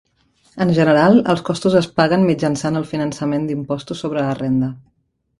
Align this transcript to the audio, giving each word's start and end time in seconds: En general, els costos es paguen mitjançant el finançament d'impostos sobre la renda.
En 0.63 0.69
general, 0.75 1.17
els 1.33 1.43
costos 1.49 1.75
es 1.81 1.89
paguen 2.01 2.25
mitjançant 2.29 2.79
el 2.79 2.87
finançament 2.93 3.43
d'impostos 3.51 4.01
sobre 4.07 4.25
la 4.29 4.33
renda. 4.41 4.71